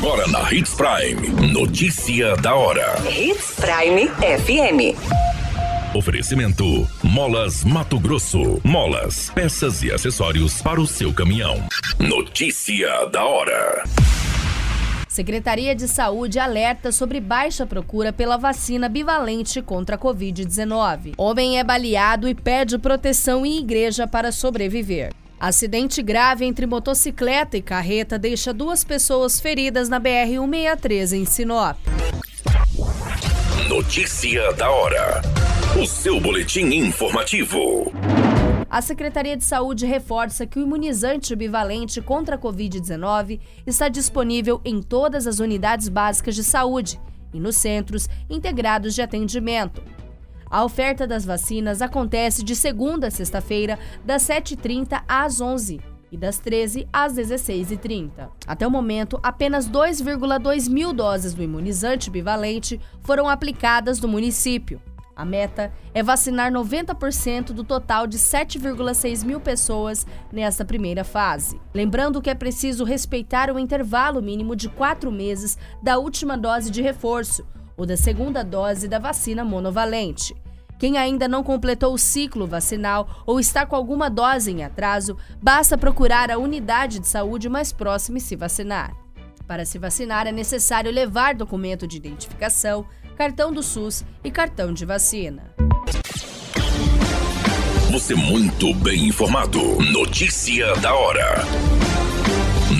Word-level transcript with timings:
Agora 0.00 0.26
na 0.28 0.50
Hits 0.50 0.74
Prime. 0.74 1.52
Notícia 1.52 2.34
da 2.36 2.54
hora. 2.54 2.96
Hits 3.06 3.54
Prime 3.56 4.08
FM. 4.08 4.96
Oferecimento: 5.94 6.88
Molas 7.02 7.62
Mato 7.64 8.00
Grosso. 8.00 8.62
Molas, 8.64 9.28
peças 9.34 9.82
e 9.82 9.92
acessórios 9.92 10.62
para 10.62 10.80
o 10.80 10.86
seu 10.86 11.12
caminhão. 11.12 11.62
Notícia 11.98 13.04
da 13.12 13.22
hora. 13.22 13.84
Secretaria 15.06 15.74
de 15.74 15.86
Saúde 15.86 16.38
alerta 16.38 16.90
sobre 16.90 17.20
baixa 17.20 17.66
procura 17.66 18.10
pela 18.10 18.38
vacina 18.38 18.88
bivalente 18.88 19.60
contra 19.60 19.96
a 19.96 19.98
Covid-19. 19.98 21.12
Homem 21.18 21.58
é 21.58 21.64
baleado 21.64 22.26
e 22.26 22.34
pede 22.34 22.78
proteção 22.78 23.44
em 23.44 23.58
igreja 23.58 24.06
para 24.06 24.32
sobreviver. 24.32 25.12
Acidente 25.40 26.02
grave 26.02 26.44
entre 26.44 26.66
motocicleta 26.66 27.56
e 27.56 27.62
carreta 27.62 28.18
deixa 28.18 28.52
duas 28.52 28.84
pessoas 28.84 29.40
feridas 29.40 29.88
na 29.88 29.98
BR-163 29.98 31.12
em 31.16 31.24
Sinop. 31.24 31.78
Notícia 33.66 34.52
da 34.52 34.70
hora. 34.70 35.22
O 35.80 35.86
seu 35.86 36.20
boletim 36.20 36.66
informativo. 36.66 37.90
A 38.68 38.82
Secretaria 38.82 39.34
de 39.34 39.42
Saúde 39.42 39.86
reforça 39.86 40.46
que 40.46 40.58
o 40.58 40.62
imunizante 40.62 41.34
bivalente 41.34 42.02
contra 42.02 42.36
a 42.36 42.38
Covid-19 42.38 43.40
está 43.66 43.88
disponível 43.88 44.60
em 44.62 44.82
todas 44.82 45.26
as 45.26 45.38
unidades 45.38 45.88
básicas 45.88 46.34
de 46.34 46.44
saúde 46.44 47.00
e 47.32 47.40
nos 47.40 47.56
centros 47.56 48.10
integrados 48.28 48.94
de 48.94 49.00
atendimento. 49.00 49.82
A 50.50 50.64
oferta 50.64 51.06
das 51.06 51.24
vacinas 51.24 51.80
acontece 51.80 52.42
de 52.42 52.56
segunda 52.56 53.06
a 53.06 53.10
sexta-feira, 53.10 53.78
das 54.04 54.22
7h30 54.24 55.00
às 55.06 55.40
11 55.40 55.80
e 56.10 56.16
das 56.16 56.38
13 56.38 56.88
às 56.92 57.14
16h30. 57.14 58.28
Até 58.48 58.66
o 58.66 58.70
momento, 58.70 59.20
apenas 59.22 59.70
2,2 59.70 60.68
mil 60.68 60.92
doses 60.92 61.34
do 61.34 61.42
imunizante 61.44 62.10
bivalente 62.10 62.80
foram 63.04 63.28
aplicadas 63.28 64.00
no 64.00 64.08
município. 64.08 64.82
A 65.14 65.24
meta 65.24 65.72
é 65.94 66.02
vacinar 66.02 66.50
90% 66.50 67.52
do 67.52 67.62
total 67.62 68.06
de 68.06 68.18
7,6 68.18 69.24
mil 69.24 69.38
pessoas 69.38 70.04
nesta 70.32 70.64
primeira 70.64 71.04
fase. 71.04 71.60
Lembrando 71.72 72.20
que 72.22 72.30
é 72.30 72.34
preciso 72.34 72.84
respeitar 72.84 73.52
o 73.52 73.58
intervalo 73.58 74.20
mínimo 74.20 74.56
de 74.56 74.68
quatro 74.68 75.12
meses 75.12 75.56
da 75.80 75.98
última 75.98 76.36
dose 76.36 76.70
de 76.70 76.82
reforço 76.82 77.46
ou 77.80 77.86
da 77.86 77.96
segunda 77.96 78.44
dose 78.44 78.86
da 78.86 78.98
vacina 78.98 79.42
monovalente. 79.42 80.36
Quem 80.78 80.98
ainda 80.98 81.26
não 81.26 81.42
completou 81.42 81.94
o 81.94 81.98
ciclo 81.98 82.46
vacinal 82.46 83.24
ou 83.24 83.40
está 83.40 83.64
com 83.64 83.74
alguma 83.74 84.10
dose 84.10 84.50
em 84.50 84.62
atraso, 84.62 85.16
basta 85.42 85.78
procurar 85.78 86.30
a 86.30 86.36
unidade 86.36 86.98
de 86.98 87.08
saúde 87.08 87.48
mais 87.48 87.72
próxima 87.72 88.18
e 88.18 88.20
se 88.20 88.36
vacinar. 88.36 88.94
Para 89.46 89.64
se 89.64 89.78
vacinar, 89.78 90.26
é 90.26 90.32
necessário 90.32 90.92
levar 90.92 91.34
documento 91.34 91.86
de 91.86 91.96
identificação, 91.96 92.84
cartão 93.16 93.50
do 93.50 93.62
SUS 93.62 94.04
e 94.22 94.30
cartão 94.30 94.74
de 94.74 94.84
vacina. 94.84 95.54
Você 97.90 98.14
muito 98.14 98.74
bem 98.74 99.08
informado. 99.08 99.58
Notícia 99.90 100.74
da 100.76 100.94
hora. 100.94 101.44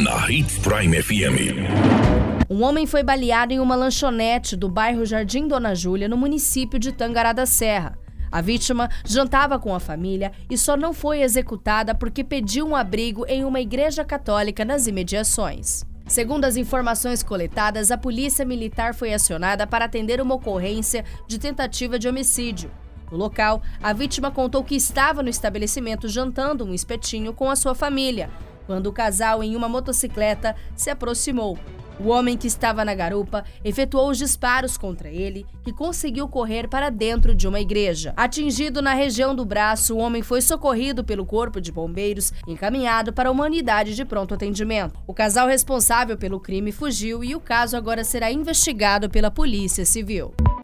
Na 0.05 0.31
Hits 0.31 0.59
Prime 0.59 1.03
FM. 1.03 2.20
Um 2.53 2.65
homem 2.65 2.84
foi 2.84 3.05
baleado 3.05 3.53
em 3.53 3.61
uma 3.61 3.77
lanchonete 3.77 4.56
do 4.56 4.69
bairro 4.69 5.06
Jardim 5.06 5.47
Dona 5.47 5.73
Júlia, 5.73 6.09
no 6.09 6.17
município 6.17 6.81
de 6.81 6.91
Tangará 6.91 7.33
da 7.33 7.47
Serra. 7.47 7.97
A 8.29 8.41
vítima 8.41 8.91
jantava 9.06 9.56
com 9.56 9.73
a 9.73 9.79
família 9.79 10.33
e 10.51 10.59
só 10.59 10.77
não 10.77 10.93
foi 10.93 11.23
executada 11.23 11.95
porque 11.95 12.25
pediu 12.25 12.67
um 12.67 12.75
abrigo 12.75 13.25
em 13.28 13.45
uma 13.45 13.61
igreja 13.61 14.05
católica 14.05 14.65
nas 14.65 14.89
imediações. 14.89 15.84
Segundo 16.09 16.45
as 16.45 16.56
informações 16.56 17.23
coletadas, 17.23 17.93
a 17.93 17.97
polícia 17.97 18.45
militar 18.45 18.95
foi 18.95 19.15
acionada 19.15 19.65
para 19.65 19.84
atender 19.84 20.21
uma 20.21 20.34
ocorrência 20.34 21.05
de 21.28 21.39
tentativa 21.39 22.01
de 22.01 22.09
homicídio. 22.09 22.69
No 23.12 23.17
local, 23.17 23.62
a 23.81 23.93
vítima 23.93 24.28
contou 24.28 24.65
que 24.65 24.75
estava 24.75 25.22
no 25.22 25.28
estabelecimento 25.28 26.09
jantando 26.09 26.65
um 26.65 26.75
espetinho 26.75 27.32
com 27.32 27.49
a 27.49 27.55
sua 27.55 27.77
família, 27.77 28.28
quando 28.67 28.88
o 28.88 28.93
casal 28.93 29.41
em 29.41 29.55
uma 29.55 29.69
motocicleta 29.69 30.56
se 30.75 30.91
aproximou. 30.91 31.56
O 32.03 32.09
homem 32.09 32.37
que 32.37 32.47
estava 32.47 32.83
na 32.83 32.94
garupa 32.94 33.44
efetuou 33.62 34.09
os 34.09 34.16
disparos 34.16 34.78
contra 34.78 35.11
ele, 35.11 35.44
que 35.62 35.71
conseguiu 35.71 36.27
correr 36.27 36.66
para 36.66 36.88
dentro 36.88 37.34
de 37.34 37.47
uma 37.47 37.61
igreja. 37.61 38.15
Atingido 38.16 38.81
na 38.81 38.94
região 38.94 39.34
do 39.34 39.44
braço, 39.44 39.94
o 39.94 39.99
homem 39.99 40.22
foi 40.22 40.41
socorrido 40.41 41.05
pelo 41.05 41.27
corpo 41.27 41.61
de 41.61 41.71
bombeiros 41.71 42.33
e 42.47 42.53
encaminhado 42.53 43.12
para 43.12 43.31
uma 43.31 43.44
unidade 43.44 43.94
de 43.94 44.05
pronto 44.05 44.33
atendimento. 44.33 44.99
O 45.06 45.12
casal 45.12 45.47
responsável 45.47 46.16
pelo 46.16 46.41
crime 46.41 46.72
fugiu 46.72 47.22
e 47.22 47.37
o 47.37 47.41
caso 47.41 47.77
agora 47.77 48.03
será 48.03 48.32
investigado 48.32 49.11
pela 49.11 49.31
Polícia 49.31 49.84
Civil. 49.84 50.32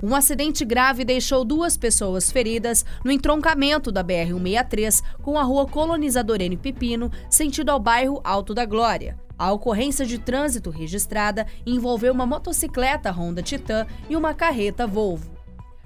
Um 0.00 0.14
acidente 0.14 0.64
grave 0.64 1.04
deixou 1.04 1.44
duas 1.44 1.76
pessoas 1.76 2.30
feridas 2.30 2.84
no 3.04 3.10
entroncamento 3.10 3.90
da 3.90 4.04
BR-163 4.04 5.02
com 5.22 5.36
a 5.36 5.42
rua 5.42 5.66
Colonizador 5.66 6.40
N. 6.40 6.56
Pepino, 6.56 7.10
sentido 7.28 7.70
ao 7.70 7.80
bairro 7.80 8.20
Alto 8.22 8.54
da 8.54 8.64
Glória. 8.64 9.18
A 9.36 9.52
ocorrência 9.52 10.06
de 10.06 10.18
trânsito 10.18 10.70
registrada 10.70 11.46
envolveu 11.66 12.12
uma 12.12 12.26
motocicleta 12.26 13.10
Honda 13.10 13.42
Titan 13.42 13.86
e 14.08 14.14
uma 14.14 14.34
carreta 14.34 14.86
Volvo. 14.86 15.36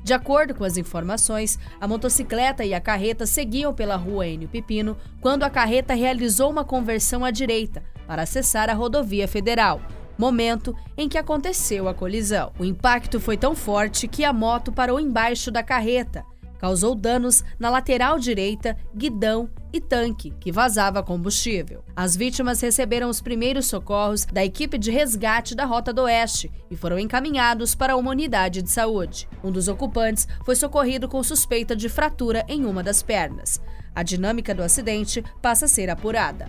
De 0.04 0.12
acordo 0.12 0.54
com 0.54 0.64
as 0.64 0.76
informações, 0.76 1.58
a 1.80 1.88
motocicleta 1.88 2.64
e 2.64 2.74
a 2.74 2.80
carreta 2.80 3.24
seguiam 3.24 3.72
pela 3.72 3.96
rua 3.96 4.26
Enio 4.26 4.48
Pepino 4.48 4.96
quando 5.20 5.44
a 5.44 5.50
carreta 5.50 5.94
realizou 5.94 6.50
uma 6.50 6.64
conversão 6.64 7.24
à 7.24 7.30
direita 7.30 7.82
para 8.06 8.22
acessar 8.22 8.68
a 8.68 8.74
rodovia 8.74 9.28
federal, 9.28 9.80
momento 10.22 10.76
em 10.96 11.08
que 11.08 11.18
aconteceu 11.18 11.88
a 11.88 11.94
colisão. 11.94 12.52
O 12.56 12.64
impacto 12.64 13.18
foi 13.18 13.36
tão 13.36 13.56
forte 13.56 14.06
que 14.06 14.24
a 14.24 14.32
moto 14.32 14.70
parou 14.70 15.00
embaixo 15.00 15.50
da 15.50 15.64
carreta, 15.64 16.24
causou 16.60 16.94
danos 16.94 17.42
na 17.58 17.68
lateral 17.68 18.20
direita, 18.20 18.76
guidão 18.94 19.50
e 19.72 19.80
tanque, 19.80 20.32
que 20.38 20.52
vazava 20.52 21.02
combustível. 21.02 21.82
As 21.96 22.14
vítimas 22.14 22.60
receberam 22.60 23.10
os 23.10 23.20
primeiros 23.20 23.66
socorros 23.66 24.24
da 24.24 24.44
equipe 24.44 24.78
de 24.78 24.92
resgate 24.92 25.56
da 25.56 25.64
Rota 25.64 25.92
do 25.92 26.02
Oeste 26.02 26.52
e 26.70 26.76
foram 26.76 27.00
encaminhados 27.00 27.74
para 27.74 27.96
uma 27.96 28.12
unidade 28.12 28.62
de 28.62 28.70
saúde. 28.70 29.28
Um 29.42 29.50
dos 29.50 29.66
ocupantes 29.66 30.28
foi 30.44 30.54
socorrido 30.54 31.08
com 31.08 31.20
suspeita 31.24 31.74
de 31.74 31.88
fratura 31.88 32.44
em 32.46 32.64
uma 32.64 32.82
das 32.82 33.02
pernas. 33.02 33.60
A 33.92 34.04
dinâmica 34.04 34.54
do 34.54 34.62
acidente 34.62 35.24
passa 35.42 35.64
a 35.64 35.68
ser 35.68 35.90
apurada. 35.90 36.48